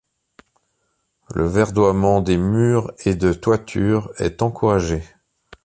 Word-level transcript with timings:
Le 1.29 1.45
verdoiement 1.45 2.21
des 2.21 2.37
murs 2.37 2.91
et 3.05 3.13
de 3.13 3.33
toitures 3.33 4.11
est 4.17 4.41
encouragé. 4.41 5.03